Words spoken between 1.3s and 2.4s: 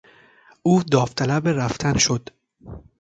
رفتن شد.